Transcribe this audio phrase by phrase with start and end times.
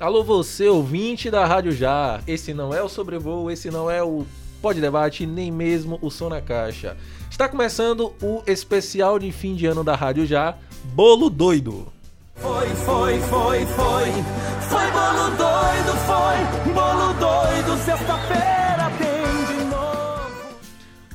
[0.00, 2.20] Alô, você ouvinte da Rádio Já.
[2.24, 4.24] Esse não é o sobrevoo, esse não é o
[4.62, 6.96] Pode Debate, nem mesmo o Som na Caixa.
[7.28, 10.56] Está começando o especial de fim de ano da Rádio Já,
[10.94, 11.88] Bolo Doido.
[12.36, 14.12] Foi, foi, foi, foi,
[14.68, 18.57] foi bolo doido, foi bolo doido, sexta-feira.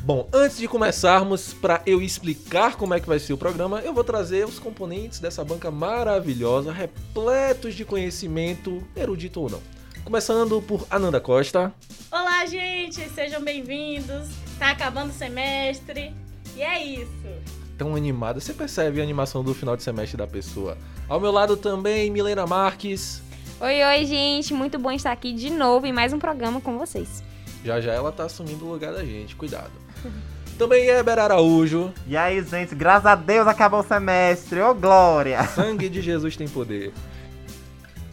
[0.06, 3.94] Bom, antes de começarmos, para eu explicar como é que vai ser o programa, eu
[3.94, 9.62] vou trazer os componentes dessa banca maravilhosa, repletos de conhecimento, erudito ou não.
[10.04, 11.74] Começando por Ananda Costa.
[12.12, 14.28] Olá, gente, sejam bem-vindos.
[14.60, 16.14] Tá acabando o semestre
[16.54, 17.08] e é isso.
[17.78, 20.78] Tão animada, você percebe a animação do final de semestre da pessoa.
[21.08, 23.24] Ao meu lado também, Milena Marques.
[23.58, 24.54] Oi, oi, gente.
[24.54, 27.24] Muito bom estar aqui de novo em mais um programa com vocês.
[27.64, 29.83] Já já ela tá assumindo o lugar da gente, cuidado.
[30.58, 31.94] Também Eber Araújo.
[32.08, 35.44] E aí, gente, graças a Deus acabou o semestre, ô glória!
[35.48, 36.94] Sangue de Jesus tem poder.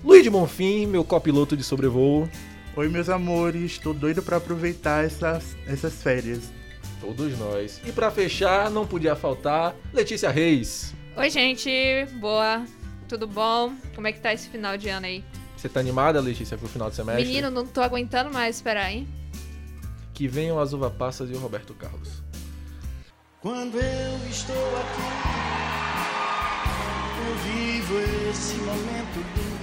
[0.02, 2.28] Luiz de Bonfim, meu copiloto de sobrevoo.
[2.74, 6.50] Oi, meus amores, tô doido pra aproveitar essas, essas férias.
[7.00, 7.80] Todos nós.
[7.84, 10.94] E pra fechar, não podia faltar, Letícia Reis.
[11.16, 11.70] Oi, gente.
[12.20, 12.64] Boa.
[13.08, 13.72] Tudo bom?
[13.94, 15.24] Como é que tá esse final de ano aí?
[15.56, 17.26] Você tá animada, Letícia, pro final de semestre?
[17.26, 19.06] Menino, não tô aguentando mais esperar, hein?
[20.20, 22.22] Que venham as uva passas e o Roberto Carlos.
[23.40, 25.00] Quando eu estou aqui,
[27.26, 27.94] eu vivo
[28.28, 29.60] esse momento lindo.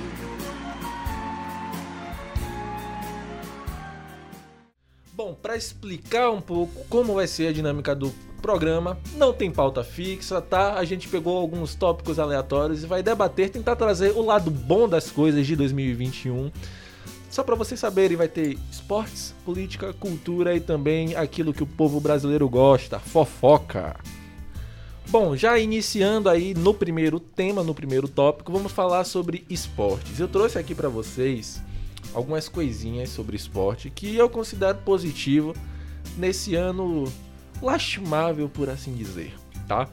[5.14, 9.84] Bom, para explicar um pouco como vai ser a dinâmica do programa, não tem pauta
[9.84, 10.74] fixa, tá?
[10.74, 15.12] A gente pegou alguns tópicos aleatórios e vai debater, tentar trazer o lado bom das
[15.12, 16.52] coisas de 2021.
[17.30, 22.00] Só para vocês saberem, vai ter esportes, política, cultura e também aquilo que o povo
[22.00, 23.96] brasileiro gosta, fofoca.
[25.10, 30.20] Bom, já iniciando aí no primeiro tema, no primeiro tópico, vamos falar sobre esportes.
[30.20, 31.62] Eu trouxe aqui para vocês
[32.14, 35.54] algumas coisinhas sobre esporte que eu considero positivo
[36.18, 37.06] nesse ano
[37.62, 39.34] lastimável, por assim dizer,
[39.68, 39.88] tá?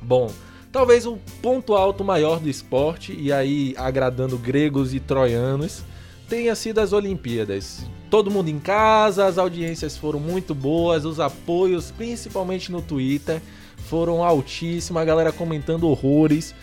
[0.00, 0.30] Bom,
[0.70, 5.82] talvez o ponto alto maior do esporte, e aí agradando gregos e troianos,
[6.30, 7.84] tenha sido as Olimpíadas.
[8.08, 13.42] Todo mundo em casa, as audiências foram muito boas, os apoios, principalmente no Twitter,
[13.88, 16.54] foram altíssimos, a galera comentando horrores.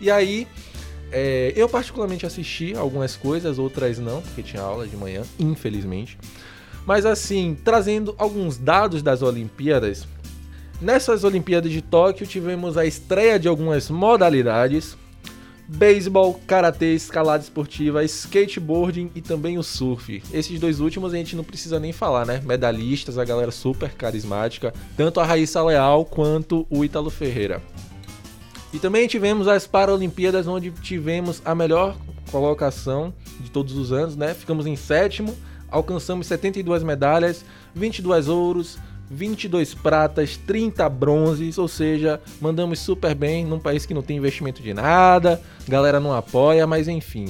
[0.00, 0.46] E aí,
[1.10, 6.16] é, eu particularmente assisti algumas coisas, outras não, porque tinha aula de manhã, infelizmente.
[6.86, 10.06] Mas assim, trazendo alguns dados das Olimpíadas.
[10.80, 14.96] Nessas Olimpíadas de Tóquio tivemos a estreia de algumas modalidades:
[15.68, 20.22] beisebol, karatê, escalada esportiva, skateboarding e também o surf.
[20.32, 22.40] Esses dois últimos a gente não precisa nem falar, né?
[22.44, 27.62] Medalhistas, a galera super carismática, tanto a Raíssa Leal quanto o Ítalo Ferreira.
[28.72, 31.96] E também tivemos as Paralimpíadas, onde tivemos a melhor
[32.30, 34.34] colocação de todos os anos, né?
[34.34, 35.34] Ficamos em sétimo,
[35.70, 37.44] alcançamos 72 medalhas,
[37.74, 38.78] 22 ouros,
[39.10, 44.62] 22 pratas, 30 bronzes, ou seja, mandamos super bem num país que não tem investimento
[44.62, 47.26] de nada, galera não apoia, mas enfim.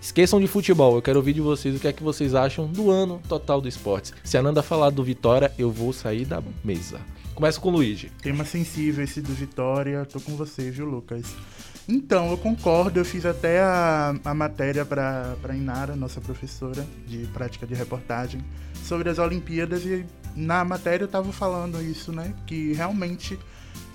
[0.00, 2.90] Esqueçam de futebol, eu quero ouvir de vocês o que é que vocês acham do
[2.90, 4.12] ano total do esporte.
[4.22, 7.00] Se a Nanda falar do Vitória, eu vou sair da mesa.
[7.34, 8.12] Começa com o Luigi.
[8.22, 11.34] Tema sensível esse do Vitória, tô com você, viu, Lucas?
[11.88, 17.66] Então, eu concordo, eu fiz até a, a matéria para Inara, nossa professora de prática
[17.66, 18.40] de reportagem,
[18.84, 20.04] sobre as Olimpíadas e
[20.34, 22.34] na matéria eu tava falando isso, né?
[22.46, 23.38] Que realmente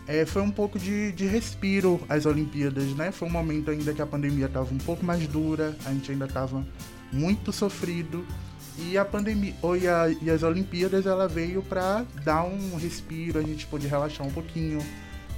[0.07, 3.11] é, foi um pouco de, de respiro as Olimpíadas, né?
[3.11, 6.27] Foi um momento ainda que a pandemia tava um pouco mais dura, a gente ainda
[6.27, 6.65] tava
[7.11, 8.25] muito sofrido
[8.77, 13.37] e a pandemia ou, e, a, e as Olimpíadas ela veio para dar um respiro,
[13.37, 14.79] a gente pôde relaxar um pouquinho,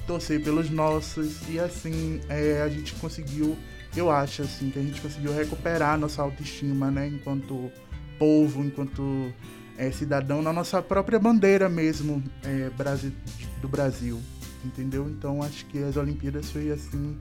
[0.06, 3.58] torcer pelos nossos e assim é, a gente conseguiu,
[3.96, 7.08] eu acho assim que a gente conseguiu recuperar nossa autoestima, né?
[7.08, 7.70] Enquanto
[8.18, 9.32] povo, enquanto
[9.76, 13.12] é, cidadão na nossa própria bandeira mesmo é, Brasil,
[13.60, 14.20] do Brasil,
[14.64, 15.08] entendeu?
[15.08, 17.16] Então acho que as Olimpíadas foi assim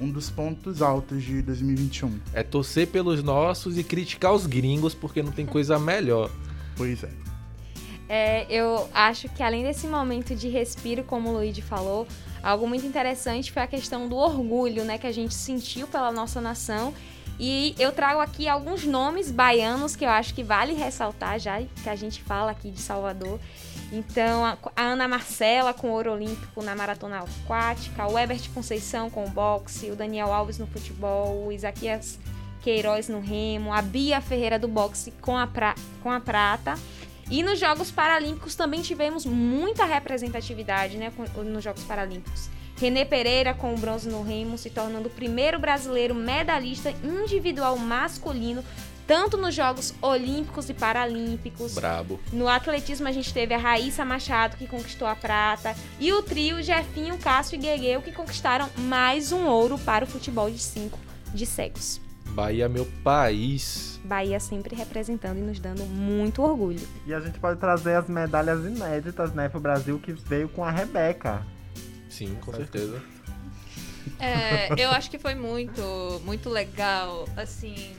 [0.00, 2.18] um dos pontos altos de 2021.
[2.32, 6.30] É torcer pelos nossos e criticar os gringos porque não tem coisa melhor.
[6.76, 7.10] Pois é.
[8.08, 12.06] É, eu acho que além desse momento de respiro, como o Luigi falou,
[12.42, 16.40] algo muito interessante foi a questão do orgulho, né, que a gente sentiu pela nossa
[16.40, 16.94] nação.
[17.38, 21.88] E eu trago aqui alguns nomes baianos que eu acho que vale ressaltar já que
[21.88, 23.38] a gente fala aqui de Salvador.
[23.92, 29.28] Então, a Ana Marcela com ouro olímpico na maratona aquática, o Ebert Conceição com o
[29.28, 32.18] boxe, o Daniel Alves no futebol, o Isaquias
[32.62, 36.74] Queiroz no remo, a Bia Ferreira do boxe com a, pra, com a prata.
[37.30, 41.12] E nos Jogos Paralímpicos também tivemos muita representatividade né,
[41.44, 42.48] nos Jogos Paralímpicos.
[42.76, 48.62] René Pereira com o bronze no remo, se tornando o primeiro brasileiro medalhista individual masculino
[49.06, 51.74] tanto nos Jogos Olímpicos e Paralímpicos.
[51.74, 52.18] Brabo.
[52.32, 56.62] No atletismo a gente teve a Raíssa Machado que conquistou a prata e o trio
[56.62, 60.98] Jefinho, Cássio e Guegueu que conquistaram mais um ouro para o futebol de cinco
[61.32, 62.00] de cegos.
[62.30, 64.00] Bahia, meu país.
[64.04, 66.86] Bahia sempre representando e nos dando muito orgulho.
[67.06, 70.70] E a gente pode trazer as medalhas inéditas, né, pro Brasil, que veio com a
[70.70, 71.42] Rebeca.
[72.08, 73.02] Sim, com certeza.
[74.18, 77.94] É, eu acho que foi muito, muito legal, assim.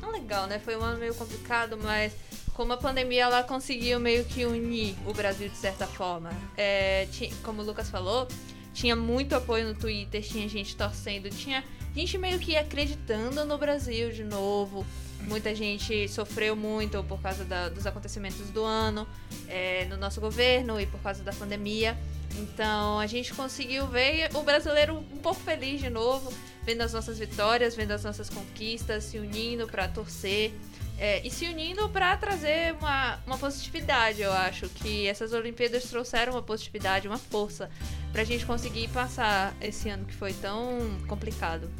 [0.00, 0.58] Não legal, né?
[0.58, 2.12] Foi um ano meio complicado, mas
[2.54, 6.30] como a pandemia ela conseguiu meio que unir o Brasil de certa forma.
[6.56, 8.26] É, ti- como o Lucas falou,
[8.72, 11.62] tinha muito apoio no Twitter, tinha gente torcendo, tinha
[11.94, 14.84] gente meio que acreditando no Brasil de novo.
[15.22, 19.06] Muita gente sofreu muito por causa da- dos acontecimentos do ano
[19.46, 21.96] é, no nosso governo e por causa da pandemia.
[22.40, 26.32] Então a gente conseguiu ver o brasileiro um pouco feliz de novo,
[26.62, 30.52] vendo as nossas vitórias, vendo as nossas conquistas, se unindo para torcer
[30.98, 34.20] é, e se unindo para trazer uma, uma positividade.
[34.20, 37.70] Eu acho que essas Olimpíadas trouxeram uma positividade, uma força
[38.12, 41.70] pra gente conseguir passar esse ano que foi tão complicado.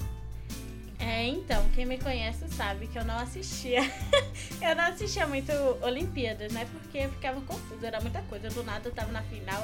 [0.98, 3.80] É, então, quem me conhece sabe que eu não assistia.
[4.60, 5.50] eu não assistia muito
[5.82, 6.66] Olimpíadas, né?
[6.70, 8.50] Porque eu ficava confusa, era muita coisa.
[8.50, 9.62] Do nada eu tava na final,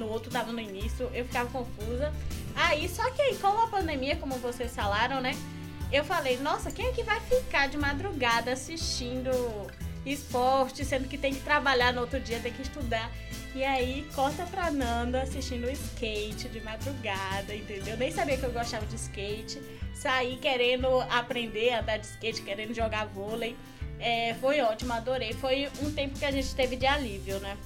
[0.00, 2.12] no outro tava no início, eu ficava confusa.
[2.56, 5.36] Aí, só que aí, com a pandemia, como vocês falaram, né?
[5.92, 9.30] Eu falei, nossa, quem é que vai ficar de madrugada assistindo
[10.04, 13.10] esporte, sendo que tem que trabalhar no outro dia, tem que estudar.
[13.54, 17.96] E aí, corta pra Nanda assistindo skate de madrugada, entendeu?
[17.96, 19.60] Nem sabia que eu gostava de skate.
[19.92, 23.56] Saí querendo aprender a andar de skate, querendo jogar vôlei.
[23.98, 25.32] É, foi ótimo, adorei.
[25.34, 27.56] Foi um tempo que a gente teve de alívio, né?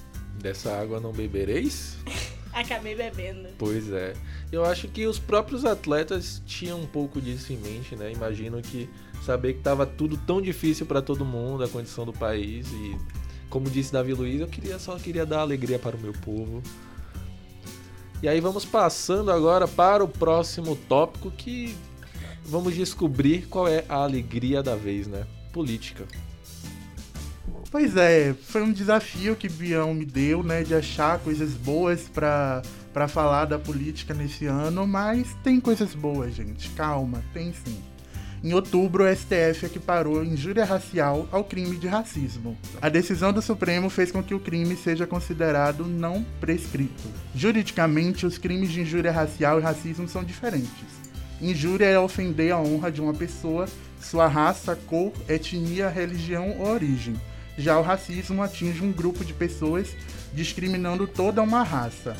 [0.45, 1.97] Dessa água não bebereis?
[2.53, 3.49] Acabei bebendo.
[3.59, 4.13] Pois é.
[4.53, 8.13] Eu acho que os próprios atletas tinham um pouco disso em mente, né?
[8.13, 8.87] Imagino que
[9.25, 12.95] saber que tava tudo tão difícil para todo mundo, a condição do país e
[13.49, 16.63] como disse Davi Luiz, eu queria só queria dar alegria para o meu povo.
[18.23, 21.75] E aí vamos passando agora para o próximo tópico que
[22.45, 25.27] vamos descobrir qual é a alegria da vez, né?
[25.55, 26.07] Política.
[27.75, 32.63] Pois é, foi um desafio que Bião me deu, né, de achar coisas boas pra,
[32.93, 36.71] pra falar da política nesse ano, mas tem coisas boas, gente.
[36.71, 37.83] Calma, tem sim.
[38.45, 42.57] Em outubro, o STF equiparou injúria racial ao crime de racismo.
[42.81, 47.03] A decisão do Supremo fez com que o crime seja considerado não prescrito.
[47.35, 51.03] Juridicamente, os crimes de injúria racial e racismo são diferentes.
[51.43, 53.67] Injúria é ofender a honra de uma pessoa,
[54.01, 57.17] sua raça, cor, etnia, religião ou origem.
[57.57, 59.95] Já o racismo atinge um grupo de pessoas
[60.33, 62.17] discriminando toda uma raça.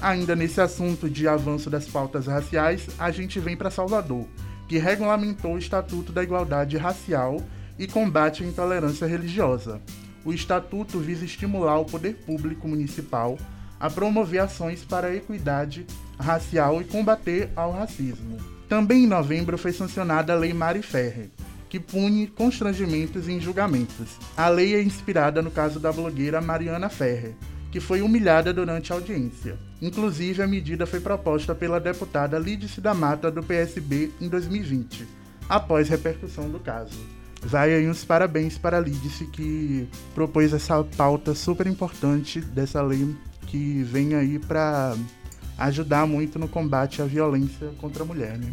[0.00, 4.26] Ainda nesse assunto de avanço das pautas raciais, a gente vem para Salvador,
[4.68, 7.42] que regulamentou o Estatuto da Igualdade Racial
[7.78, 9.80] e combate a intolerância religiosa.
[10.24, 13.38] O estatuto visa estimular o poder público municipal
[13.80, 15.86] a promover ações para a equidade
[16.18, 18.36] racial e combater ao racismo.
[18.68, 21.30] Também em novembro foi sancionada a Lei Mari Ferrer,
[21.68, 24.16] que pune constrangimentos em julgamentos.
[24.36, 27.34] A lei é inspirada no caso da blogueira Mariana Ferrer,
[27.70, 29.58] que foi humilhada durante a audiência.
[29.80, 35.06] Inclusive, a medida foi proposta pela deputada Lídice da Mata, do PSB, em 2020,
[35.48, 36.98] após repercussão do caso.
[37.42, 43.14] Vai aí uns parabéns para a Lídice, que propôs essa pauta super importante dessa lei
[43.46, 44.96] que vem aí para
[45.58, 48.52] ajudar muito no combate à violência contra a mulher, né?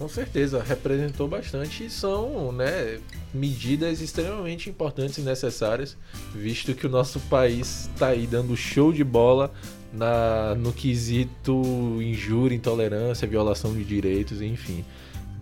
[0.00, 2.98] Com certeza, representou bastante e são né,
[3.34, 5.94] medidas extremamente importantes e necessárias,
[6.34, 9.52] visto que o nosso país está aí dando show de bola
[9.92, 11.52] na, no quesito
[12.00, 14.86] injúria, intolerância, violação de direitos, enfim.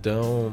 [0.00, 0.52] Então,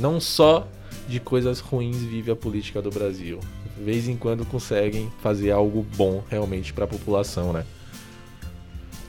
[0.00, 0.66] não só
[1.06, 3.40] de coisas ruins vive a política do Brasil.
[3.76, 7.66] De vez em quando conseguem fazer algo bom realmente para a população, né?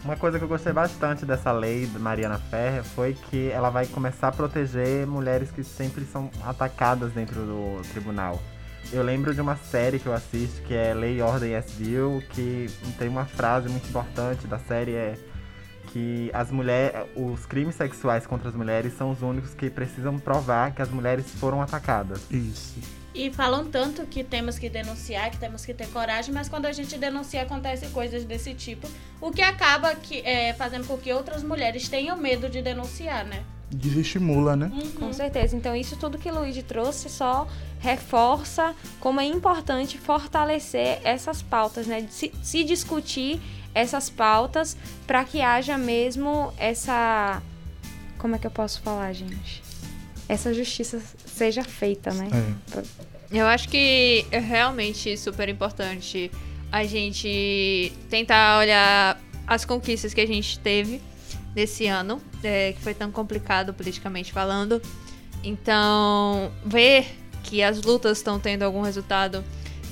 [0.04, 3.86] Uma coisa que eu gostei bastante dessa lei da Mariana Ferrer foi que ela vai
[3.86, 8.42] começar a proteger mulheres que sempre são atacadas dentro do tribunal.
[8.94, 12.68] Eu lembro de uma série que eu assisto que é Lei, Ordem e Esvio, que
[12.98, 15.18] tem uma frase muito importante da série é
[15.88, 20.72] que as mulheres, os crimes sexuais contra as mulheres são os únicos que precisam provar
[20.72, 22.26] que as mulheres foram atacadas.
[22.32, 22.99] Isso.
[23.20, 26.72] E falam tanto que temos que denunciar, que temos que ter coragem, mas quando a
[26.72, 28.88] gente denuncia acontecem coisas desse tipo,
[29.20, 33.44] o que acaba que, é, fazendo com que outras mulheres tenham medo de denunciar, né?
[33.70, 34.72] desestimula, né?
[34.98, 35.54] Com certeza.
[35.54, 37.46] Então, isso tudo que o Luigi trouxe só
[37.80, 42.08] reforça como é importante fortalecer essas pautas, né?
[42.10, 43.42] Se, se discutir
[43.76, 47.44] essas pautas para que haja mesmo essa.
[48.18, 49.69] Como é que eu posso falar, gente?
[50.30, 52.30] Essa justiça seja feita, né?
[52.32, 52.84] É.
[53.32, 56.32] Eu acho que é realmente super importante
[56.72, 61.02] a gente tentar olhar as conquistas que a gente teve
[61.56, 64.80] nesse ano, é, que foi tão complicado politicamente falando.
[65.44, 67.08] Então, ver
[67.44, 69.44] que as lutas estão tendo algum resultado,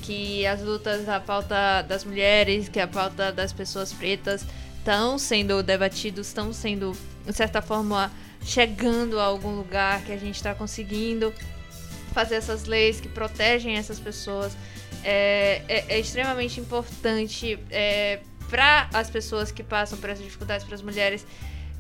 [0.03, 4.46] que as lutas da pauta das mulheres, que a pauta das pessoas pretas
[4.77, 8.12] estão sendo debatidos, estão sendo, de certa forma,
[8.48, 11.34] chegando a algum lugar, que a gente está conseguindo
[12.13, 14.56] fazer essas leis que protegem essas pessoas.
[15.04, 20.75] É, é- é extremamente importante é, para as pessoas que passam por essas dificuldades, para
[20.75, 21.27] as mulheres,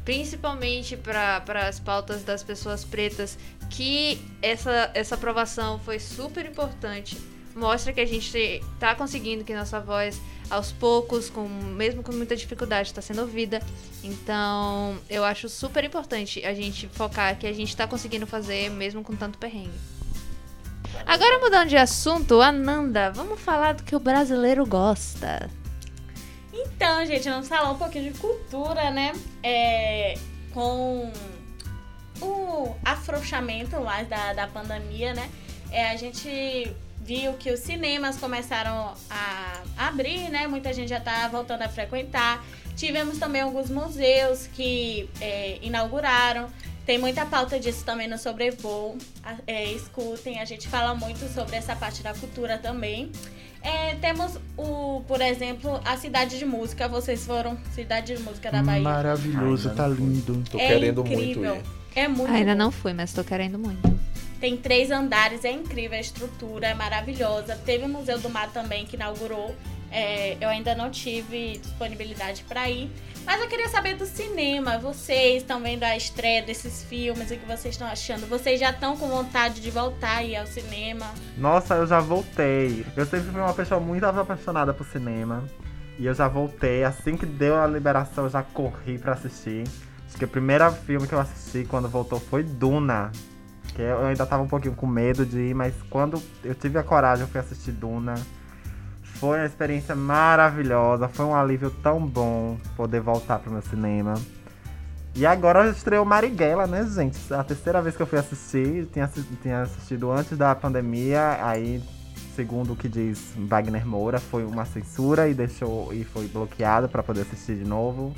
[0.03, 3.37] principalmente para as pautas das pessoas pretas,
[3.69, 7.17] que essa, essa aprovação foi super importante.
[7.57, 12.35] Mostra que a gente está conseguindo que nossa voz, aos poucos, com, mesmo com muita
[12.35, 13.63] dificuldade, está sendo ouvida.
[14.03, 19.03] Então, eu acho super importante a gente focar que a gente está conseguindo fazer, mesmo
[19.03, 19.73] com tanto perrengue.
[21.03, 25.49] Agora mudando de assunto, Ananda, vamos falar do que o brasileiro gosta.
[26.53, 29.13] Então, gente, vamos falar um pouquinho de cultura, né?
[29.41, 30.13] É,
[30.53, 31.11] com
[32.21, 35.27] o afrouxamento mais da, da pandemia, né?
[35.71, 36.71] É, a gente
[37.07, 40.45] viu que os cinemas começaram a abrir, né?
[40.45, 42.43] Muita gente já tá voltando a frequentar.
[42.75, 46.49] Tivemos também alguns museus que é, inauguraram.
[46.85, 48.97] Tem muita pauta disso também no Sobrevoo.
[49.47, 53.09] É, escutem, a gente fala muito sobre essa parte da cultura também.
[53.61, 56.89] É, temos o, por exemplo, a Cidade de Música.
[56.89, 58.83] Vocês foram Cidade de Música da Bahia.
[58.83, 60.43] Maravilhoso, Ainda tá lindo.
[60.51, 61.55] Tô é querendo incrível.
[61.55, 61.77] muito ir.
[61.95, 63.96] É muito Ainda não fui, mas tô querendo muito.
[64.39, 67.55] Tem três andares, é incrível a estrutura, é maravilhosa.
[67.65, 69.55] Teve o Museu do Mar também que inaugurou.
[69.91, 72.91] É, eu ainda não tive disponibilidade para ir.
[73.25, 74.77] Mas eu queria saber do cinema.
[74.77, 77.31] Vocês estão vendo a estreia desses filmes?
[77.31, 78.27] O que vocês estão achando?
[78.27, 81.05] Vocês já estão com vontade de voltar aí ao cinema?
[81.37, 82.85] Nossa, eu já voltei.
[82.95, 85.43] Eu sempre fui uma pessoa muito apaixonada por cinema.
[85.99, 86.83] E eu já voltei.
[86.83, 89.63] Assim que deu a liberação, eu já corri pra assistir.
[90.07, 93.11] Acho que o primeiro filme que eu assisti quando voltou foi Duna.
[93.77, 96.83] Que eu ainda tava um pouquinho com medo de ir, mas quando eu tive a
[96.83, 98.15] coragem, eu fui assistir Duna.
[99.03, 104.15] Foi uma experiência maravilhosa, foi um alívio tão bom poder voltar pro meu cinema.
[105.13, 107.31] E agora estreou Marighella, né, gente?
[107.31, 109.07] A terceira vez que eu fui assistir, tinha,
[109.43, 111.79] tinha assistido antes da pandemia, aí,
[112.35, 117.03] segundo o que diz Wagner Moura, foi uma censura e deixou e foi bloqueado para
[117.03, 118.11] poder assistir de novo.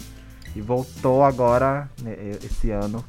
[0.56, 3.04] E voltou agora, né, esse ano.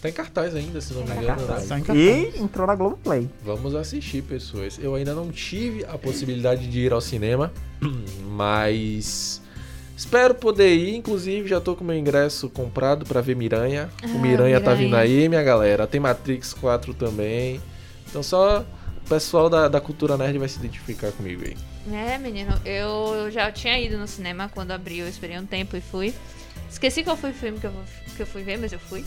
[0.00, 1.40] Tá em cartaz ainda, se não me Tá engano.
[1.42, 1.64] né?
[1.68, 1.96] Tá em cartaz.
[2.36, 3.28] E entrou na Globoplay.
[3.44, 4.78] Vamos assistir, pessoas.
[4.80, 7.52] Eu ainda não tive a possibilidade de ir ao cinema,
[8.22, 9.40] mas
[9.96, 10.94] espero poder ir.
[10.94, 13.90] Inclusive, já tô com meu ingresso comprado pra ver Miranha.
[14.02, 14.76] Ah, o Miranha, tá Miranha.
[14.76, 15.86] vindo aí, minha galera.
[15.86, 17.60] Tem Matrix 4 também.
[18.08, 18.60] Então só
[19.04, 21.56] o pessoal da, da cultura nerd vai se identificar comigo aí.
[21.92, 25.80] É, menino, eu já tinha ido no cinema quando abriu, eu esperei um tempo e
[25.80, 26.14] fui.
[26.70, 27.72] Esqueci qual foi o filme que eu,
[28.16, 29.04] que eu fui ver, mas eu fui.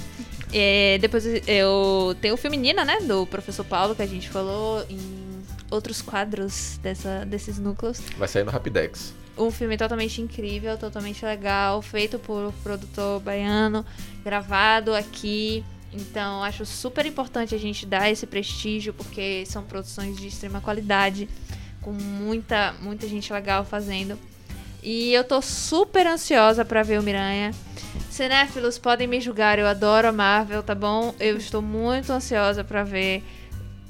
[0.52, 4.86] É, depois eu tenho o filme Nina, né, do professor Paulo, que a gente falou
[4.90, 8.00] em outros quadros dessa, desses núcleos.
[8.18, 9.14] Vai sair no Rapidex.
[9.38, 13.86] Um filme totalmente incrível, totalmente legal, feito por um produtor baiano,
[14.24, 15.64] gravado aqui.
[15.94, 21.28] Então, acho super importante a gente dar esse prestígio, porque são produções de extrema qualidade,
[21.82, 24.18] com muita, muita gente legal fazendo.
[24.84, 27.52] E eu tô super ansiosa pra ver o Miranha.
[28.10, 31.14] Cinéfilos podem me julgar, eu adoro a Marvel, tá bom?
[31.20, 33.24] Eu estou muito ansiosa pra ver.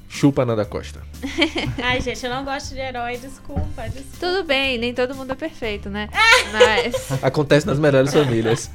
[0.08, 1.00] Chupa Nanda Costa.
[1.82, 4.18] Ai, gente, eu não gosto de herói, desculpa, desculpa.
[4.20, 6.08] Tudo bem, nem todo mundo é perfeito, né?
[6.52, 7.22] Mas.
[7.22, 8.70] Acontece nas melhores famílias.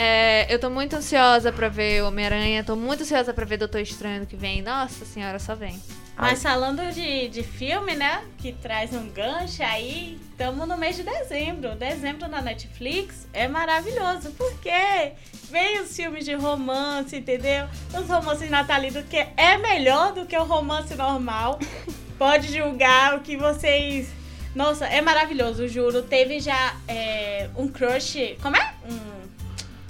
[0.00, 4.24] É, eu tô muito ansiosa pra ver Homem-Aranha, tô muito ansiosa pra ver Doutor Estranho
[4.26, 4.62] que vem.
[4.62, 5.82] Nossa senhora, só vem.
[6.16, 8.22] Mas falando de, de filme, né?
[8.38, 11.74] Que traz um gancho aí, estamos no mês de dezembro.
[11.74, 15.12] Dezembro na Netflix é maravilhoso, porque
[15.50, 17.66] vem os filmes de romance, entendeu?
[17.92, 21.58] Os romances natalinos, que é melhor do que o romance normal.
[22.16, 24.08] Pode julgar o que vocês.
[24.54, 26.02] Nossa, é maravilhoso, juro.
[26.02, 28.36] Teve já é, um crush.
[28.40, 28.74] Como é?
[28.88, 29.27] Um,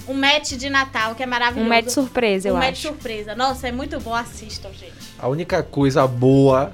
[0.09, 1.69] um match de Natal, que é Um maravilhoso.
[1.69, 2.89] match surpresa, eu um match acho.
[2.89, 3.35] surpresa.
[3.35, 4.15] Nossa, é muito bom.
[4.15, 4.93] Assistam, gente.
[5.19, 6.73] A única coisa boa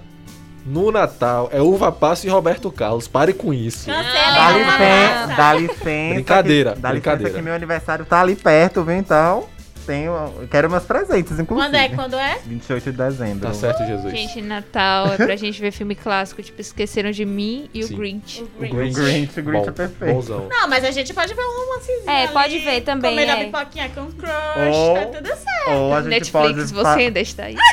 [0.67, 3.07] no Natal é Uva Passa e Roberto Carlos.
[3.07, 3.87] Pare com isso.
[3.87, 6.14] Cancela Dá a licença, dá licença.
[6.14, 7.23] Brincadeira, que, dá brincadeira.
[7.25, 8.95] licença que meu aniversário tá ali perto, viu?
[8.97, 9.45] Então,
[9.85, 10.12] tenho.
[10.50, 11.55] Quero meus presentes, inclusive.
[11.69, 11.88] Quando é?
[11.91, 12.38] Quando é?
[12.45, 13.47] 28 de dezembro.
[13.49, 14.11] Tá certo, Jesus.
[14.12, 17.95] Gente, Natal é pra gente ver filme clássico, tipo Esqueceram de Mim e Sim.
[17.95, 18.43] o Grinch.
[18.43, 18.95] O O Grinch.
[19.00, 20.14] Grinch, o Grinch Bom, é perfeito.
[20.14, 20.49] Bonzão.
[20.50, 23.38] Não, mas a gente pode ver um romancezinho É, ali, pode ver também, Comendo a
[23.38, 23.45] é.
[23.45, 25.71] pipoquinha com crush, Ou- tá tudo certo.
[25.71, 26.64] Ou a gente Netflix, pode.
[26.75, 27.57] você ainda está aí.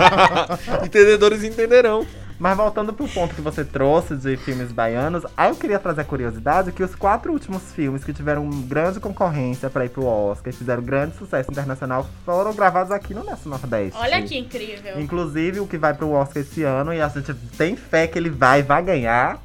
[0.84, 2.06] Entendedores entenderão.
[2.40, 6.04] Mas voltando pro ponto que você trouxe de filmes baianos, aí eu queria trazer a
[6.04, 10.56] curiosidade que os quatro últimos filmes que tiveram grande concorrência pra ir pro Oscar e
[10.56, 13.98] fizeram grande sucesso internacional foram gravados aqui no nosso Nordeste.
[14.00, 14.98] Olha que incrível.
[14.98, 18.30] Inclusive, o que vai pro Oscar esse ano, e a gente tem fé que ele
[18.30, 19.38] vai, vai ganhar,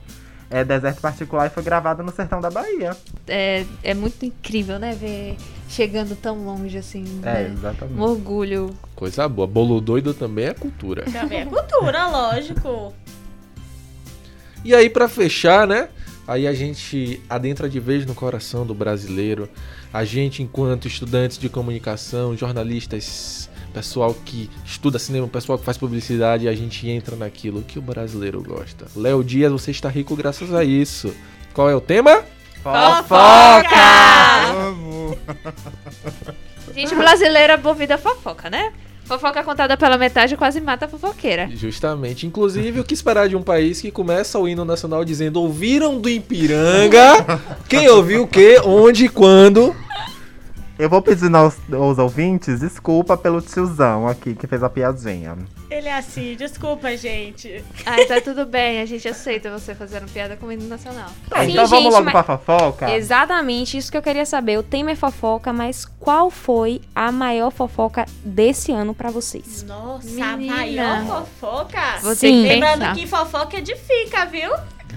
[0.50, 2.96] é Deserto Particular e foi gravado no sertão da Bahia.
[3.28, 4.94] É, é muito incrível, né?
[4.94, 5.36] Ver
[5.68, 7.04] chegando tão longe assim.
[7.24, 7.50] É, né?
[7.50, 8.00] Um exatamente.
[8.00, 8.70] orgulho.
[8.96, 9.48] Coisa boa.
[9.48, 11.04] Bolo doido também é cultura.
[11.12, 12.94] Também é cultura, lógico.
[14.64, 15.90] E aí, pra fechar, né?
[16.28, 19.48] Aí a gente adentra de vez no coração do brasileiro.
[19.94, 26.48] A gente, enquanto estudantes de comunicação, jornalistas, pessoal que estuda cinema, pessoal que faz publicidade,
[26.48, 28.88] a gente entra naquilo que o brasileiro gosta.
[28.96, 31.14] Léo Dias, você está rico graças a isso.
[31.54, 32.24] Qual é o tema?
[32.64, 33.70] Fofoca!
[36.74, 38.74] Gente brasileira movida a fofoca, né?
[39.06, 41.48] Fofoca contada pela metade quase mata a fofoqueira.
[41.54, 42.26] Justamente.
[42.26, 46.10] Inclusive, o que esperar de um país que começa o hino nacional dizendo ouviram do
[46.10, 47.40] Ipiranga?
[47.70, 48.60] Quem ouviu o quê?
[48.66, 49.08] Onde?
[49.08, 49.76] Quando?
[50.78, 55.38] Eu vou pedir aos, aos ouvintes desculpa pelo tiozão aqui que fez a piadinha.
[55.70, 57.64] Ele é assim, desculpa, gente.
[57.86, 61.10] Ai, tá tudo bem, a gente aceita você fazendo piada com o hino nacional.
[61.30, 62.92] Tá, Sim, então vamos gente, logo mas- pra fofoca?
[62.96, 64.58] Exatamente, isso que eu queria saber.
[64.60, 69.64] O tema é fofoca, mas qual foi a maior fofoca desse ano pra vocês?
[69.64, 70.54] Nossa, Menina.
[70.54, 71.82] a maior fofoca.
[72.02, 72.44] Vou Sim.
[72.48, 72.96] Lembrando pensar.
[72.96, 74.52] que fofoca edifica, viu?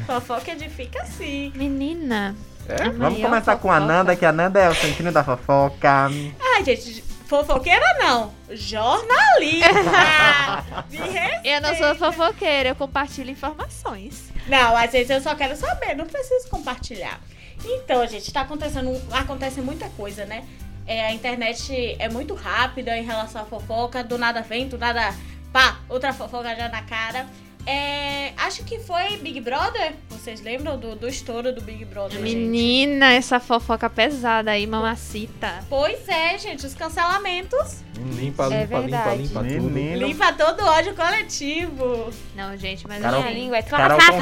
[0.06, 1.50] Fofoca edifica sim.
[1.56, 2.36] Menina.
[2.68, 2.90] É?
[2.90, 3.80] Vamos começar com a fofoca.
[3.94, 6.10] Nanda, que a Nanda é o centrinho da fofoca.
[6.54, 8.32] Ai, gente, fofoqueira não.
[8.50, 9.68] Jornalista.
[10.90, 11.46] Me respeita.
[11.46, 14.32] Eu não sou fofoqueira, eu compartilho informações.
[14.46, 17.20] Não, às vezes eu só quero saber, não preciso compartilhar.
[17.62, 20.44] Então, gente, tá acontecendo, acontece muita coisa, né?
[20.86, 25.14] É, a internet é muito rápida em relação à fofoca, do nada vem, do nada
[25.52, 27.26] pá, outra fofoca já na cara.
[27.68, 29.92] É, acho que foi Big Brother.
[30.08, 32.34] Vocês lembram do, do estouro do Big Brother, gente?
[32.34, 35.62] Menina, essa fofoca pesada aí, mamacita.
[35.68, 37.84] Pois é, gente, os cancelamentos.
[37.98, 39.22] Limpa, É limpa, limpa, verdade.
[39.22, 39.70] limpa tudo.
[39.70, 40.06] Menino.
[40.06, 42.10] Limpa todo o ódio coletivo.
[42.34, 44.18] Não, gente, mas Carol- assim, Minha língua é Carol com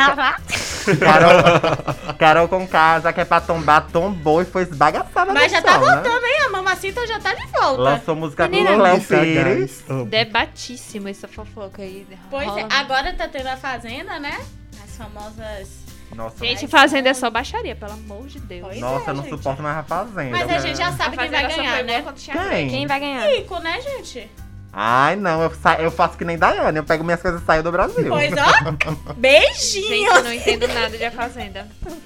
[0.99, 5.79] Carol, Carol com casa, que é pra tombar, tombou e foi esbagaçada Mas já tá
[5.79, 5.85] né?
[5.85, 6.37] voltando, hein?
[6.47, 7.83] A mamacita já tá de volta.
[7.83, 9.85] Lançou música Menina, com o Léo é Pires.
[10.09, 12.07] debatíssimo essa fofoca aí.
[12.31, 14.39] Pois Rola é, agora tá tendo a Fazenda, né?
[14.85, 15.86] As famosas.
[16.14, 18.62] Nossa, Gente, fazenda é só baixaria, pelo amor de Deus.
[18.69, 19.37] Pois nossa é, eu não gente.
[19.37, 20.31] suporto mais a Fazenda.
[20.31, 22.05] Mas a gente já sabe quem vai ganhar, né?
[22.51, 22.69] Quem?
[22.71, 23.27] Quem vai ganhar?
[23.29, 24.31] Rico, né, gente?
[24.73, 27.62] Ai, não, eu, sa- eu faço que nem Daiane, eu pego minhas coisas e saio
[27.62, 28.09] do Brasil.
[28.09, 29.88] Pois ó, beijinho.
[29.88, 31.66] Gente, eu não entendo nada de A Fazenda.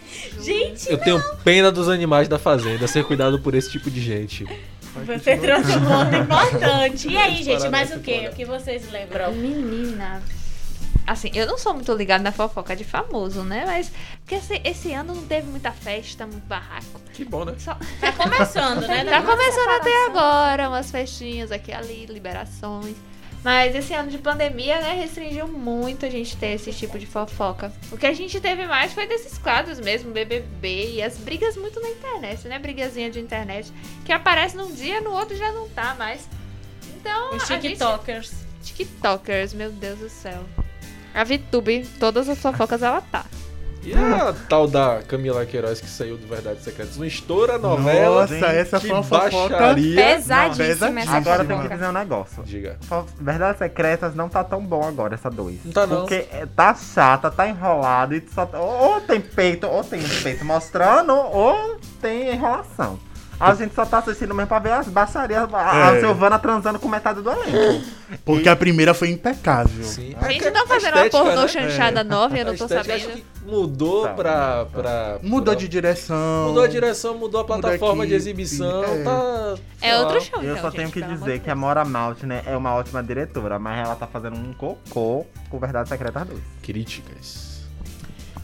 [0.40, 4.46] Gente, Eu tenho pena dos animais da fazenda, ser cuidado por esse tipo de gente.
[5.04, 7.08] você trouxe um ponto importante.
[7.08, 8.28] E aí, gente, mais o que quê?
[8.28, 9.32] O que vocês lembram?
[9.32, 10.22] Menina.
[11.06, 13.64] Assim, eu não sou muito ligada na fofoca de famoso, né?
[13.66, 13.90] Mas.
[14.20, 17.00] Porque esse, esse ano não teve muita festa, muito barraco.
[17.12, 17.54] Que bom, né?
[17.58, 19.04] Só, Tá começando, né?
[19.10, 19.32] tá Dona?
[19.32, 22.96] começando até agora, umas festinhas aqui e ali, liberações.
[23.42, 27.72] Mas esse ano de pandemia, né, restringiu muito a gente ter esse tipo de fofoca.
[27.90, 31.80] O que a gente teve mais foi desses quadros mesmo, BBB e as brigas muito
[31.80, 32.58] na internet, né?
[32.58, 33.72] Brigazinha de internet
[34.04, 36.28] que aparece num dia, no outro já não tá mais.
[36.96, 38.32] Então, Os a gente- TikTokers.
[38.62, 40.44] TikTokers, meu Deus do céu.
[41.14, 43.24] A VTube, todas as fofocas ela tá.
[43.82, 46.98] E a tal da Camila Queiroz que saiu do Verdades Secretas?
[46.98, 48.22] Não estoura a novela.
[48.22, 49.74] Nossa, essa foi uma fofoca.
[49.74, 52.42] Pesadíssima essa Agora eu tenho que dizer um negócio.
[52.42, 52.78] Diga.
[53.18, 55.64] Verdades Secretas não tá tão bom agora, essa dois.
[55.64, 56.00] Não tá, não.
[56.00, 58.48] Porque é, tá chata, tá enrolado e só.
[58.52, 62.98] Ou, ou tem peito, ou tem um peito mostrando, ou tem enrolação.
[63.40, 65.48] A gente só tá assistindo mesmo pra ver as baixarias.
[65.52, 66.00] A, a É.
[66.00, 67.84] Silvana transando com metade do elenco.
[68.22, 69.82] Porque a primeira foi impecável.
[69.82, 70.14] Sim.
[70.20, 71.48] A gente A- tá a fazendo uma estética, pornô né?
[71.48, 73.22] chanchada nova e eu não tô estética acho sabendo.
[73.22, 74.64] que mudou Tá, pra, tá.
[74.66, 75.18] pra.
[75.22, 76.48] Mudou pra- de direção.
[76.48, 78.84] Mudou a direção, mudou a plataforma de exibição.
[78.84, 79.02] é.
[79.04, 79.54] Tá.
[79.80, 81.54] É outro show, Eu então, só gente, tenho que dizer que a.
[81.54, 85.88] Mora Malte, né, é uma ótima diretora, mas ela tá fazendo um cocô com Verdades
[85.88, 86.40] Secretas 2.
[86.62, 87.60] Críticas.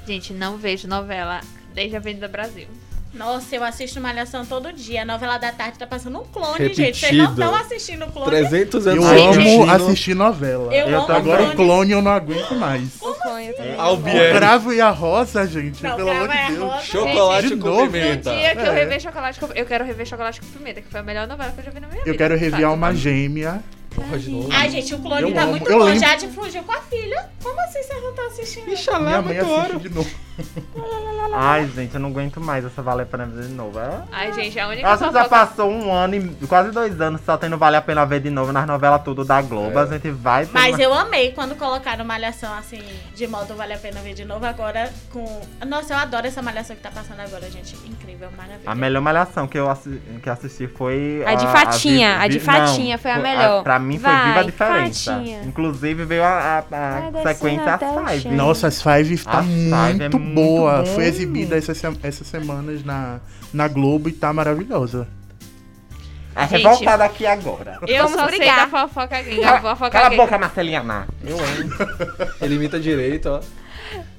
[0.07, 1.41] Gente, não vejo novela
[1.75, 2.69] desde a Avenida Brasil.
[3.17, 5.03] Nossa, eu assisto Malhação todo dia.
[5.03, 6.75] A novela da tarde tá passando um clone, Repetido.
[6.87, 6.99] gente.
[7.01, 8.31] Vocês não estão assistindo o clone?
[8.31, 9.71] 300 Eu anos amo repetindo.
[9.71, 10.75] assistir novela.
[10.75, 11.57] Eu, Eu amo Agora o clone.
[11.57, 13.01] clone eu não aguento mais.
[13.01, 13.75] O sonho também.
[13.75, 14.35] O.
[14.37, 16.59] Cravo e a Rosa, gente, Não, pelo amor e de a Deus.
[16.61, 16.83] Rosa.
[16.85, 17.85] Chocolate De com novo?
[17.87, 18.31] No pimenta.
[18.35, 18.75] dia que eu É.
[18.75, 19.47] rever chocolate com...
[19.55, 21.81] Eu quero rever chocolate com pimenta, que foi a melhor novela que eu já vi
[21.81, 22.11] na minha vida.
[22.11, 23.63] Eu quero rever Tá, Alma Gêmea.
[23.95, 24.49] Porra, de novo.
[24.53, 25.51] Ai, gente, o clone Eu tá amo.
[25.53, 25.85] muito Eu bom.
[25.85, 26.01] lembro.
[26.01, 27.31] Jade fugiu com a filha.
[27.43, 28.69] Como assim vocês não estão assistindo?
[28.71, 29.81] Ixalá, Minha mãe muito assiste ouro.
[29.81, 30.11] de novo.
[31.39, 33.79] Ai, gente, eu não aguento mais essa Vale a Pena Ver de novo.
[33.79, 34.01] É?
[34.11, 35.29] Ai, gente, a única acho que já fofoca...
[35.47, 38.53] passou um ano e quase dois anos só tendo Vale a Pena Ver de novo
[38.53, 39.79] nas novelas tudo da Globo.
[39.79, 39.83] É.
[39.83, 40.47] A gente vai...
[40.47, 42.81] ter Mas uma- eu amei quando colocaram Malhação assim,
[43.15, 44.47] de modo vale a pena ver de novo.
[44.47, 45.41] Agora com.
[45.67, 47.77] Nossa, eu adoro essa Malhação que tá passando agora, gente.
[47.87, 48.69] Incrível, maravilhoso.
[48.71, 51.23] A melhor malhação que eu assi- que assisti foi.
[51.27, 53.63] A de Fatinha, a de Vi- Fatinha foi a melhor.
[53.63, 55.13] pra mim foi Vai, Viva a Diferença.
[55.15, 55.43] Fatinha.
[55.45, 57.81] Inclusive veio a, a- a sequência As
[58.23, 58.35] Five.
[58.35, 60.83] Nossa, as Five tá As Five muito, é muito boa.
[60.83, 60.87] bom.
[60.87, 63.21] Foi exibida essas, essas semanas na,
[63.53, 65.07] na Globo e tá maravilhosa.
[66.35, 66.63] A Gente.
[66.65, 67.79] revoltada aqui agora.
[67.87, 68.57] Eu Vamos só brigar.
[68.57, 69.41] sei da fofoca gringa.
[69.49, 71.09] A Cala, fofoca cala a boca, Marcelina.
[71.25, 71.71] Eu, hein?
[72.43, 73.41] Ele imita direito, ó.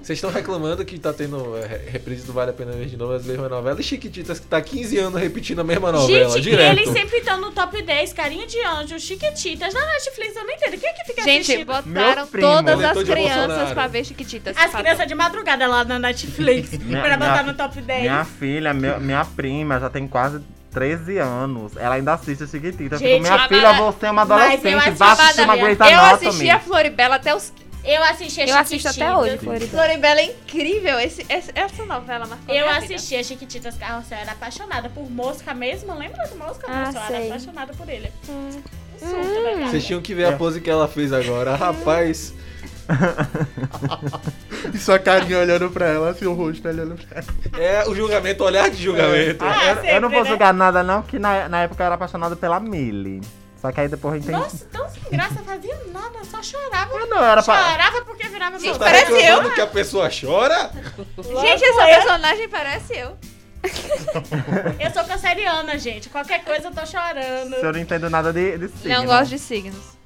[0.08, 3.12] Vocês estão reclamando que tá tendo é, reprise do Vale a Pena Ver de novo
[3.12, 3.78] as mesmas novelas.
[3.82, 6.80] E Chiquititas que tá 15 anos repetindo a mesma novela, Gente, direto.
[6.80, 9.74] eles sempre estão no top 10, carinha de anjo, chiquititas.
[9.74, 10.80] Na Netflix, eu não entendo.
[10.80, 11.66] Quem é que fica Gente, assistindo?
[11.66, 12.48] botaram Meu primo.
[12.48, 13.74] todas as crianças Bolsonaro.
[13.74, 14.56] pra ver Chiquititas.
[14.58, 16.72] As crianças de madrugada lá na Netflix.
[16.80, 18.02] Minha- pra botar minha- no top 10.
[18.04, 20.40] Minha filha, meu- minha prima, já tem quase
[20.72, 21.76] 13 anos.
[21.76, 22.96] Ela ainda assiste Chiquitita.
[22.96, 24.90] Eu Gente, fico, minha filha, você é uma adolescente.
[24.92, 27.52] Vá assistir uma Eu assisti a Floribela até os...
[27.88, 29.18] Eu assisti a Eu assisto até Chiquititas.
[29.24, 29.68] hoje, Florida.
[29.68, 31.00] Floribela é incrível.
[31.00, 32.96] Esse, esse- essa novela marcou Eu minha vida.
[32.96, 35.94] assisti a Chiquititas Carrossel, era apaixonada por Mosca mesmo.
[35.98, 36.66] Lembra do Mosca?
[36.68, 38.12] Ah, Carrossel, era apaixonada por ele.
[38.30, 38.50] Hum.
[39.02, 41.56] Um surto, né, Vocês tinham que ver a pose que ela fez agora.
[41.56, 42.34] Rapaz,
[44.74, 47.64] E sua carinha olhando pra ela, seu rosto olhando pra ela.
[47.64, 49.44] é o julgamento, olhar de julgamento.
[49.46, 50.30] Ah, Ah, eu, eu não sempre, vou né?
[50.30, 53.22] julgar nada, não, que na, na época eu era apaixonado pela Millie.
[53.68, 54.32] Só que aí depois eu entendi.
[54.32, 56.96] Nossa, tão sem graça, fazia nada, só chorava.
[56.96, 57.72] Ah, não, era pra.
[57.72, 60.72] Chorava porque virava Gente, Tá parece reclamando que a pessoa chora?
[61.42, 63.18] Gente, essa personagem parece eu.
[64.80, 66.08] Eu sou canceriana, gente.
[66.08, 67.56] Qualquer coisa eu tô chorando.
[67.56, 68.96] Se eu não entendo nada de, de signo.
[68.96, 69.97] Não gosto de signos.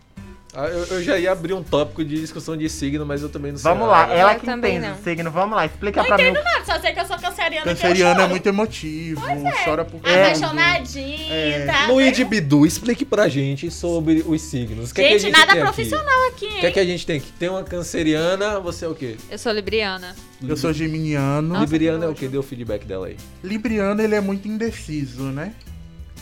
[0.53, 3.53] Ah, eu, eu já ia abrir um tópico de discussão de signo, mas eu também
[3.53, 3.71] não sei.
[3.71, 4.07] Vamos nada.
[4.09, 4.95] lá, ela Eu que também entende não.
[4.97, 6.23] de signo, vamos lá, explica Não pra mim.
[6.23, 9.21] entendo nada, só sei que eu sou canceriana, Canceriano é muito emotivo,
[9.63, 10.25] chora por É.
[10.25, 11.65] Apaixonadinha, É.
[11.65, 11.87] tá?
[11.87, 14.91] Luigi Bidu, explique pra gente sobre os signos.
[14.91, 15.71] O que é que a Gente, gente nada tem aqui?
[15.73, 16.59] profissional aqui, O hein?
[16.59, 17.31] que é que a gente tem aqui?
[17.39, 19.15] Tem uma canceriana, você é o quê?
[19.29, 20.13] Eu sou libriana.
[20.45, 21.47] Eu sou geminiano.
[21.49, 22.27] Nossa, Libriana é o quê?
[22.27, 23.15] Dê o feedback dela aí.
[23.43, 25.53] Libriano, ele é muito indeciso, né?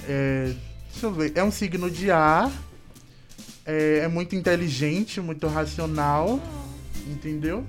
[0.08, 0.52] É,
[0.92, 1.32] deixa eu ver.
[1.36, 2.52] É um signo de ar.
[3.72, 6.40] É, é muito inteligente, muito racional.
[7.08, 7.64] Entendeu?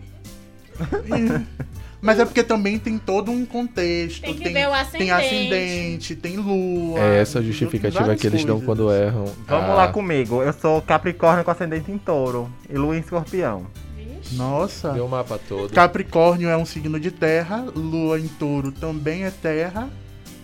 [1.06, 1.46] E-
[2.00, 4.22] mas é porque também tem todo um contexto.
[4.22, 5.10] Tem que tem, ver o tem ascendente.
[5.12, 6.98] ascendente, tem lua.
[7.00, 7.58] É essa a entendeu?
[7.58, 8.66] justificativa que eles dão coisas.
[8.66, 9.24] quando erram.
[9.46, 10.42] Vamos Ah, lá comigo.
[10.42, 13.66] Eu sou Capricórnio com ascendente em touro e lua em escorpião.
[13.96, 14.34] Vixe.
[14.36, 14.90] Nossa.
[14.92, 15.72] Deu o mapa todo.
[15.72, 19.88] Capricórnio é um signo de terra, lua em touro também é terra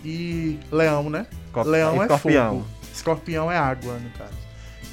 [0.04, 1.26] e leão, né?
[1.46, 2.44] Escorp- Leão escorpião.
[2.46, 2.64] é fogo.
[2.94, 4.45] Escorpião é água, no caso.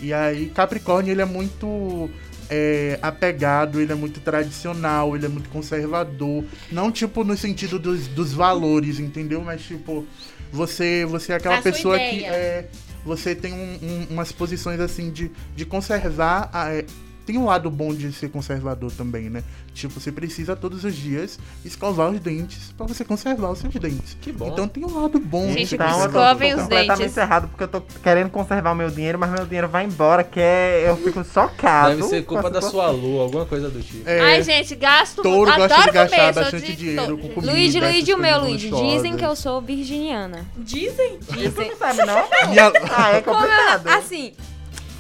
[0.03, 2.09] E aí, Capricórnio, ele é muito
[2.49, 6.43] é, apegado, ele é muito tradicional, ele é muito conservador.
[6.71, 9.41] Não, tipo, no sentido dos, dos valores, entendeu?
[9.41, 10.05] Mas, tipo,
[10.51, 12.67] você, você é aquela A pessoa que é,
[13.05, 16.49] você tem um- um- umas posições, assim, de, de conservar...
[16.53, 16.83] a-
[17.25, 19.43] tem um lado bom de ser conservador também, né?
[19.73, 24.15] Tipo, você precisa todos os dias escovar os dentes pra você conservar os seus dentes.
[24.21, 24.47] Que bom.
[24.47, 25.47] Então tem um lado bom.
[25.47, 27.17] de Gente, Então eu tô, escovem os completamente dentes.
[27.17, 30.39] errado porque eu tô querendo conservar o meu dinheiro, mas meu dinheiro vai embora, que
[30.39, 31.95] é, eu fico chocado.
[31.95, 34.07] Deve ser culpa da sua lua, alguma coisa do tipo.
[34.07, 35.57] É, Ai, gente, gasto touro muito.
[35.57, 37.51] gosta Adoro de gastar comer, bastante de dinheiro com comida.
[37.53, 38.69] Luigi, Luigi, o meu Luigi.
[38.69, 40.45] Dizem que eu sou virginiana.
[40.57, 41.19] Dizem.
[41.31, 41.69] Dizem.
[41.69, 42.49] Não sabe, não?
[42.49, 42.71] Minha...
[42.95, 43.87] Ah, é Como eu, complicado.
[43.87, 44.33] assim,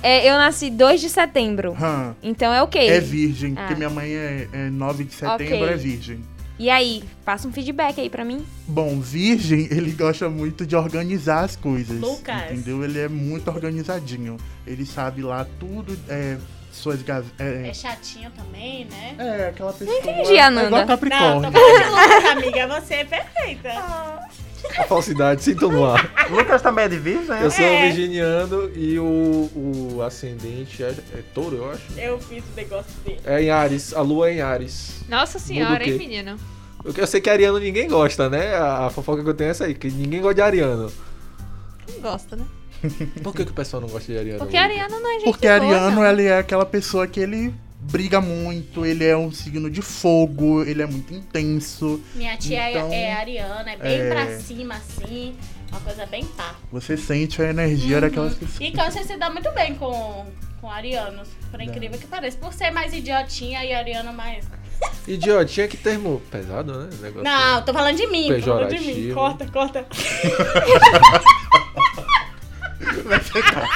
[0.03, 1.75] é, eu nasci 2 de setembro.
[1.81, 2.79] Hã, Então é o quê?
[2.79, 3.77] é virgem, porque Ah.
[3.77, 5.63] minha mãe é, é 9 de setembro, Ok.
[5.63, 6.19] é virgem.
[6.59, 8.45] E aí, passa um feedback aí pra mim.
[8.67, 11.99] Bom, virgem, ele gosta muito de organizar as coisas.
[11.99, 12.51] Lucas.
[12.51, 12.83] Entendeu?
[12.83, 14.37] Ele é muito organizadinho.
[14.65, 16.37] Ele sabe lá tudo, é,
[16.71, 16.99] suas.
[17.39, 19.15] É, É chatinho também, né?
[19.17, 19.97] é, aquela pessoa.
[19.97, 20.67] entendi, é Ananda.
[20.67, 21.51] igual Não, Capricórnio.
[21.51, 22.67] tô falando de Lucas, amiga.
[22.81, 23.69] Você é perfeita.
[24.77, 26.09] A falsidade, sinto no ar.
[26.31, 27.37] Lucas também é de virgem?
[27.41, 27.87] Eu sou É.
[27.87, 29.49] virginiano e o,
[29.95, 31.81] o ascendente é, é touro, eu acho.
[31.97, 33.19] Eu fiz o negócio dele.
[33.25, 35.01] É em Ares, a lua é em Ares.
[35.09, 36.37] Nossa senhora, hein, menino?
[36.83, 38.55] Eu, eu sei que ariano ninguém gosta, né?
[38.55, 40.91] A, a fofoca que eu tenho é essa aí, que ninguém gosta de ariano.
[41.93, 42.45] Não gosta, né?
[43.23, 44.39] Por que, que o pessoal não gosta de ariano?
[44.39, 44.67] Porque Luca?
[44.69, 46.05] Ariana não é gente Porque boa, Ariano, não.
[46.05, 47.53] ele é aquela pessoa que ele
[47.91, 52.01] briga muito, ele é um signo de fogo, ele é muito intenso.
[52.15, 54.09] Minha tia é- Então, é ariana, é bem é.
[54.09, 55.35] pra cima, assim.
[55.69, 56.55] Uma coisa bem pá.
[56.71, 58.61] Você sente a energia daquelas pessoas.
[58.61, 60.25] E câncer se dá muito bem com,
[60.61, 62.37] com arianos, por incrível que pareça.
[62.37, 64.45] Por ser mais idiotinha e ariano mais.
[65.07, 66.89] Idiotinha, que termo pesado, né?
[67.01, 68.93] Negócio Não, tô falando de mim, tô falando de mim.
[68.93, 69.51] Pejorativo.
[69.51, 69.85] Corta,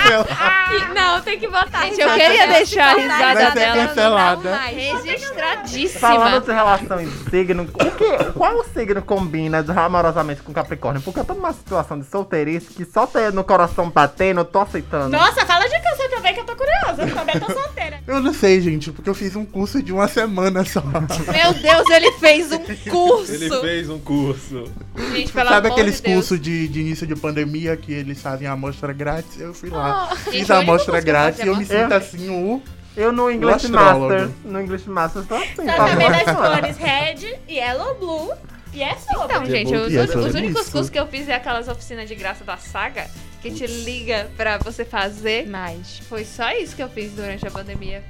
[0.08, 1.82] E- Não, tem que botar.
[1.86, 4.56] Gente, eu queria deixar a risada Vai ser dela cancelada.
[4.58, 6.00] registradíssima.
[6.00, 11.02] Falando de relações de signo, o que, qual signo combina amorosamente com Capricórnio?
[11.02, 14.60] Porque eu tô numa situação de solteirice que só ter no coração batendo, eu tô
[14.60, 15.10] aceitando.
[15.10, 17.04] Nossa, fala de câncer que eu tô curiosa.
[17.04, 18.00] Eu também tô solteira.
[18.08, 20.82] Eu não sei, gente, porque eu fiz um curso de uma semana só.
[20.82, 22.60] Meu Deus, ele fez um
[22.90, 23.34] curso.
[23.34, 24.72] Ele fez um curso.
[25.13, 26.16] Gente, pelo Sabe amor aqueles de Deus.
[26.16, 29.40] cursos de, de início de pandemia que eles fazem a amostra grátis?
[29.40, 30.10] Eu fui lá.
[30.26, 32.62] Gente, Fiz o a amostra grátis e eu me sinto assim, o.
[32.96, 33.68] Eu no English.
[33.68, 36.36] Masters, no English Masters tô assim, Só tá saber das bom.
[36.36, 38.34] cores red, yellow, blue
[38.74, 39.26] e é sobre.
[39.26, 42.16] Então, gente, bom os, é os únicos cursos que eu fiz é aquelas oficinas de
[42.16, 43.08] graça da saga,
[43.41, 45.47] que te liga pra você fazer.
[45.47, 46.00] Mas.
[46.10, 48.04] Foi só isso que eu fiz durante a pandemia.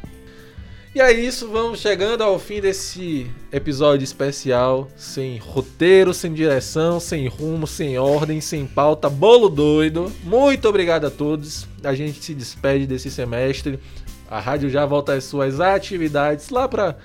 [0.97, 7.27] E é isso, vamos chegando ao fim desse episódio especial, sem roteiro, sem direção, sem
[7.27, 10.11] rumo, sem ordem, sem pauta, bolo doido.
[10.23, 11.67] Muito obrigado a todos.
[11.83, 13.79] A gente se despede desse semestre.
[14.27, 16.97] A rádio já volta às suas atividades lá para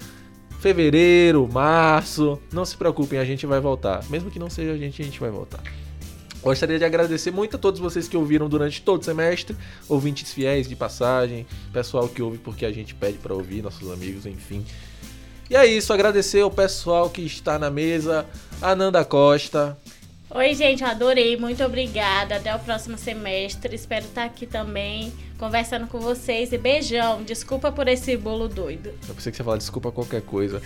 [0.58, 2.40] fevereiro, março.
[2.50, 4.02] Não se preocupem, a gente vai voltar.
[4.08, 5.60] Mesmo que não seja a gente, a gente vai voltar.
[6.42, 9.56] Gostaria de agradecer muito a todos vocês que ouviram durante todo o semestre,
[9.88, 14.26] ouvintes fiéis de passagem, pessoal que ouve porque a gente pede para ouvir, nossos amigos,
[14.26, 14.64] enfim.
[15.48, 18.26] E é isso, agradecer ao pessoal que está na mesa,
[18.60, 19.78] Ananda Costa,
[20.34, 21.36] Oi, gente, eu adorei.
[21.36, 22.36] Muito obrigada.
[22.36, 23.74] Até o próximo semestre.
[23.74, 26.52] Espero estar aqui também conversando com vocês.
[26.54, 27.22] E beijão.
[27.22, 28.94] Desculpa por esse bolo doido.
[29.06, 30.62] eu pensei que você ia falar desculpa qualquer coisa,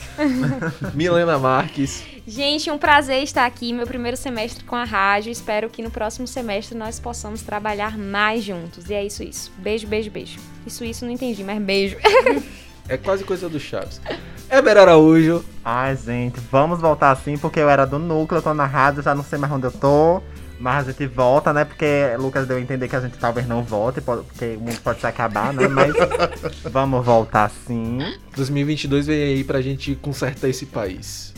[0.95, 5.33] Milena Marques, Gente, um prazer estar aqui, meu primeiro semestre com a rádio.
[5.33, 8.89] Espero que no próximo semestre nós possamos trabalhar mais juntos.
[8.89, 9.51] E é isso, isso.
[9.59, 10.39] Beijo, beijo, beijo.
[10.65, 11.97] Isso, isso, não entendi, mas beijo.
[12.89, 14.01] é quase coisa do Chaves.
[14.51, 18.67] Eber Araújo, Ai, gente, vamos voltar assim, porque eu era do núcleo, eu tô na
[18.67, 20.23] rádio, já não sei mais onde eu tô.
[20.61, 21.65] Mas a gente volta, né?
[21.65, 25.01] Porque Lucas deu a entender que a gente talvez não volte, porque o mundo pode
[25.01, 25.67] se acabar, né?
[25.67, 25.93] Mas
[26.71, 27.99] vamos voltar sim.
[28.37, 31.35] 2022 vem aí pra gente consertar esse país.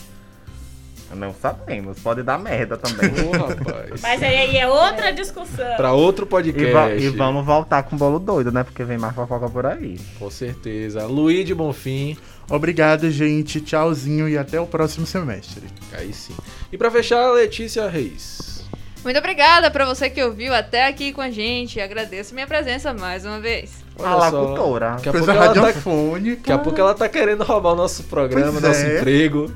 [1.15, 3.11] Não sabemos, pode dar merda também.
[3.27, 4.01] Ô, rapaz.
[4.03, 5.75] Mas aí é outra discussão.
[5.77, 6.73] Pra outro E, podcast.
[6.73, 8.63] va- e vamos voltar com o bolo doido, né?
[8.63, 9.99] Porque vem mais fofoca por aí.
[10.19, 11.07] Com certeza.
[11.07, 12.17] Luiz de Bonfim.
[12.51, 13.61] Obrigado, gente.
[13.61, 15.63] Tchauzinho e até o próximo semestre.
[15.93, 16.35] Aí sim.
[16.73, 18.59] E pra fechar, Letícia Reis.
[19.03, 21.81] Muito obrigada pra você que ouviu até aqui com a gente.
[21.81, 23.83] Agradeço minha presença mais uma vez.
[24.03, 24.91] A locutora.
[24.97, 28.53] Daqui a, pouco ela tá, daqui a pouco ela tá querendo roubar o nosso programa,
[28.53, 28.99] Pois nosso é.
[28.99, 29.51] emprego.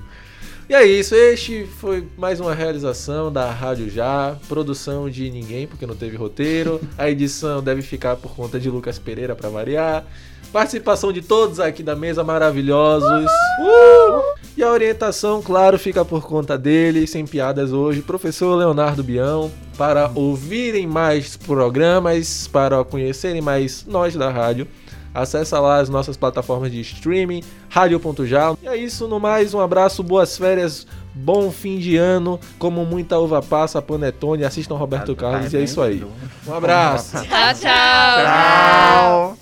[0.73, 5.85] E é isso, este foi mais uma realização da Rádio Já, produção de ninguém, porque
[5.85, 6.81] não teve roteiro.
[6.97, 10.03] A edição deve ficar por conta de Lucas Pereira para variar.
[10.51, 13.31] Participação de todos aqui da mesa maravilhosos.
[13.61, 14.23] Uh!
[14.57, 20.11] E a orientação, claro, fica por conta dele, sem piadas hoje, professor Leonardo Bião, para
[20.15, 24.67] ouvirem mais programas, para conhecerem mais nós da rádio.
[25.15, 28.55] Acesse lá as nossas plataformas de streaming, rádio.já.
[28.63, 33.19] E é isso, no mais, um abraço, boas férias, bom fim de ano, como muita
[33.19, 36.05] uva passa, panetone, assistam Roberto Tá- Carlos e é isso aí.
[36.47, 37.13] Um abraço.
[37.13, 38.23] Tchau, tchau.
[38.25, 39.42] Tchau.